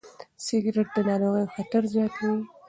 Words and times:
سګرېټ 0.45 0.87
د 0.93 0.97
ناروغیو 1.09 1.51
خطر 1.55 1.81
زیاتوي. 1.93 2.41